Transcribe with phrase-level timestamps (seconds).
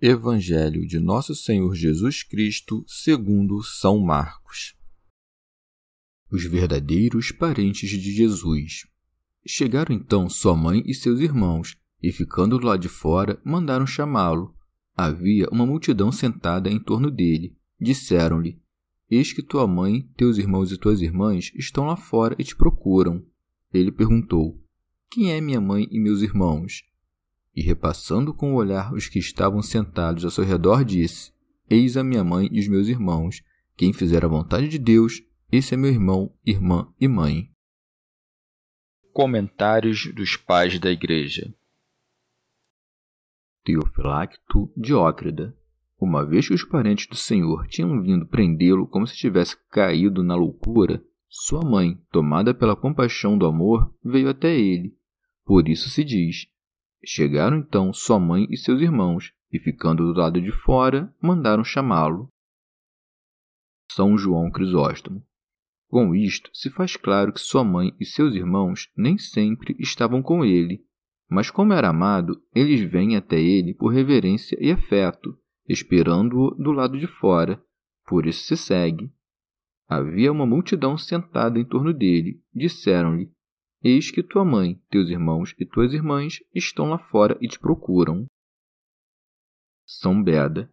[0.00, 4.76] Evangelho de Nosso Senhor Jesus Cristo, segundo São Marcos.
[6.30, 8.86] Os verdadeiros parentes de Jesus.
[9.44, 14.54] Chegaram então sua mãe e seus irmãos, e ficando do lado de fora, mandaram chamá-lo.
[14.96, 17.56] Havia uma multidão sentada em torno dele.
[17.80, 18.62] Disseram-lhe:
[19.10, 23.26] Eis que tua mãe, teus irmãos e tuas irmãs estão lá fora e te procuram.
[23.74, 24.62] Ele perguntou:
[25.10, 26.84] Quem é minha mãe e meus irmãos?
[27.58, 31.32] E repassando com o olhar os que estavam sentados ao seu redor, disse:
[31.68, 33.42] Eis a minha mãe e os meus irmãos.
[33.76, 37.50] Quem fizer a vontade de Deus, esse é meu irmão, irmã e mãe.
[39.12, 41.52] Comentários dos Pais da Igreja
[43.64, 45.52] Teofilacto Diócrida
[46.00, 50.36] Uma vez que os parentes do Senhor tinham vindo prendê-lo como se tivesse caído na
[50.36, 54.96] loucura, sua mãe, tomada pela compaixão do amor, veio até ele.
[55.44, 56.46] Por isso se diz:
[57.04, 62.28] Chegaram então sua mãe e seus irmãos, e ficando do lado de fora, mandaram chamá-lo.
[63.92, 65.24] São João Crisóstomo.
[65.88, 70.44] Com isto, se faz claro que sua mãe e seus irmãos nem sempre estavam com
[70.44, 70.84] ele,
[71.28, 75.38] mas como era amado, eles vêm até ele por reverência e afeto,
[75.68, 77.62] esperando-o do lado de fora.
[78.06, 79.12] Por isso se segue.
[79.86, 82.40] Havia uma multidão sentada em torno dele.
[82.54, 83.30] Disseram-lhe:
[83.82, 88.26] Eis que tua mãe, teus irmãos e tuas irmãs estão lá fora e te procuram.
[89.86, 90.72] São Beda.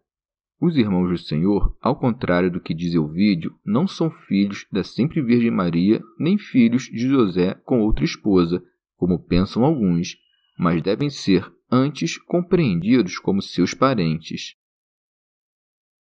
[0.60, 4.82] Os irmãos do Senhor, ao contrário do que diz o vídeo, não são filhos da
[4.82, 8.62] sempre Virgem Maria, nem filhos de José com outra esposa,
[8.96, 10.16] como pensam alguns,
[10.58, 14.56] mas devem ser antes compreendidos como seus parentes.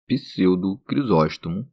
[0.06, 1.70] Pseudo Crisóstomo.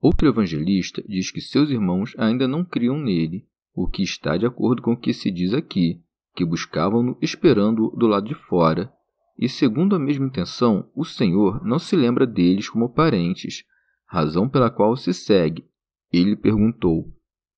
[0.00, 4.80] Outro evangelista diz que seus irmãos ainda não criam nele, o que está de acordo
[4.80, 6.00] com o que se diz aqui,
[6.34, 8.92] que buscavam-no esperando-o do lado de fora.
[9.36, 13.64] E segundo a mesma intenção, o Senhor não se lembra deles como parentes,
[14.06, 15.64] razão pela qual se segue.
[16.12, 17.12] Ele perguntou: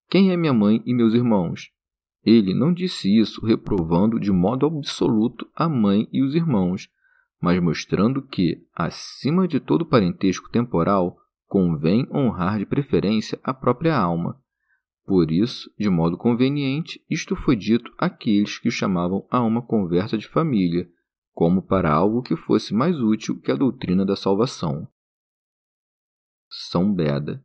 [0.09, 1.71] Quem é minha mãe e meus irmãos?
[2.25, 6.89] Ele não disse isso reprovando de modo absoluto a mãe e os irmãos,
[7.41, 14.41] mas mostrando que, acima de todo parentesco temporal, convém honrar de preferência a própria alma
[15.07, 20.19] por isso, de modo conveniente, isto foi dito àqueles que o chamavam a uma conversa
[20.19, 20.91] de família,
[21.33, 24.89] como para algo que fosse mais útil que a doutrina da salvação.
[26.51, 27.45] São Beda.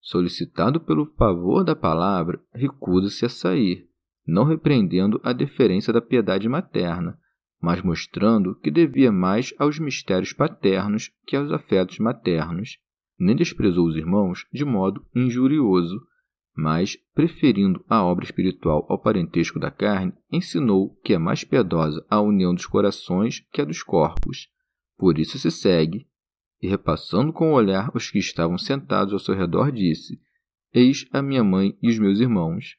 [0.00, 3.88] Solicitado pelo pavor da palavra, recusa-se a sair,
[4.26, 7.18] não repreendendo a deferência da piedade materna,
[7.60, 12.78] mas mostrando que devia mais aos mistérios paternos que aos afetos maternos.
[13.18, 16.00] Nem desprezou os irmãos de modo injurioso,
[16.58, 22.20] mas, preferindo a obra espiritual ao parentesco da carne, ensinou que é mais piedosa a
[22.20, 24.48] união dos corações que a dos corpos.
[24.96, 26.08] Por isso se segue,
[26.60, 30.20] e repassando com o olhar os que estavam sentados ao seu redor, disse:
[30.74, 32.76] Eis a minha mãe e os meus irmãos.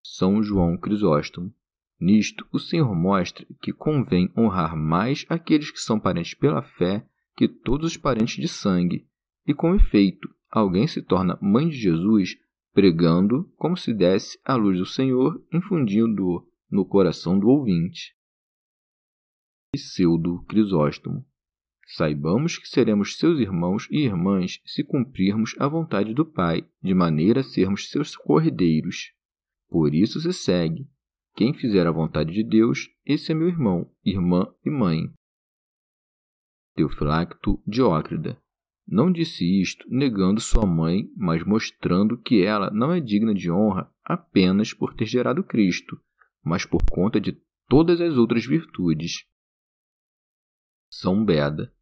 [0.00, 1.52] São João Crisóstomo.
[1.98, 7.04] Nisto, o Senhor mostra que convém honrar mais aqueles que são parentes pela fé
[7.36, 9.08] que todos os parentes de sangue,
[9.44, 12.36] e com efeito, alguém se torna mãe de Jesus
[12.72, 18.14] pregando como se desse a luz do Senhor, infundindo no coração do ouvinte.
[19.74, 21.24] Pseudo Crisóstomo.
[21.86, 27.40] Saibamos que seremos seus irmãos e irmãs se cumprirmos a vontade do Pai, de maneira
[27.40, 29.12] a sermos seus corredeiros.
[29.68, 30.88] Por isso se segue:
[31.34, 35.12] quem fizer a vontade de Deus, esse é meu irmão, irmã e mãe.
[36.74, 38.41] Teofilacto Diócrida.
[38.92, 43.90] Não disse isto negando sua mãe, mas mostrando que ela não é digna de honra
[44.04, 45.98] apenas por ter gerado Cristo,
[46.44, 49.24] mas por conta de todas as outras virtudes.
[50.90, 51.72] São Beda.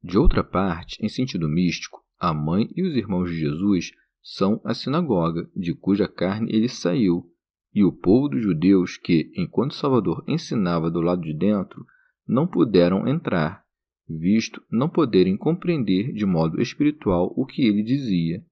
[0.00, 3.90] De outra parte, em sentido místico, a mãe e os irmãos de Jesus
[4.22, 7.28] são a sinagoga, de cuja carne ele saiu,
[7.74, 11.84] e o povo dos judeus que, enquanto Salvador ensinava do lado de dentro,
[12.24, 13.65] não puderam entrar,
[14.08, 18.44] visto não poderem compreender de modo espiritual o que ele dizia.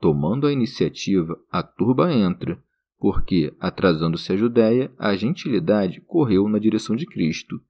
[0.00, 2.62] Tomando a iniciativa, a turba entra,
[2.98, 7.60] porque, atrasando-se a Judéia, a gentilidade correu na direção de Cristo.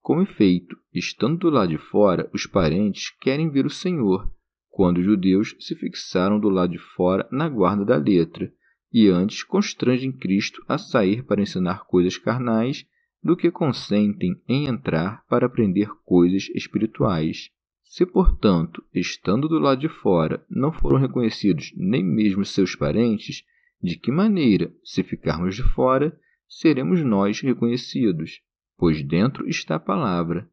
[0.00, 4.30] Com efeito, estando do lado de fora, os parentes querem ver o Senhor,
[4.68, 8.50] quando os judeus se fixaram do lado de fora na guarda da letra,
[8.92, 12.86] e antes constrangem Cristo a sair para ensinar coisas carnais,
[13.22, 17.50] do que consentem em entrar para aprender coisas espirituais.
[17.82, 23.44] Se, portanto, estando do lado de fora, não foram reconhecidos nem mesmo seus parentes,
[23.82, 26.18] de que maneira, se ficarmos de fora,
[26.48, 28.40] seremos nós reconhecidos?
[28.76, 30.48] Pois dentro está a palavra,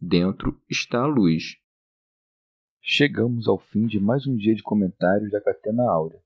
[0.00, 1.56] dentro está a luz.
[2.80, 6.20] Chegamos ao fim de mais um dia de comentários da Catena Áurea.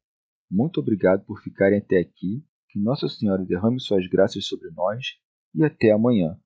[0.50, 2.44] Muito obrigado por ficarem até aqui.
[2.68, 5.18] Que Nossa Senhora derrame suas graças sobre nós
[5.56, 6.38] e até amanhã.